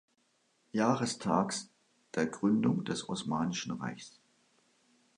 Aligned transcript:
Jahrestags 0.71 1.69
der 2.15 2.25
Gründung 2.25 2.83
des 2.85 3.07
Osmanischen 3.07 3.69
Reichs. 3.73 4.19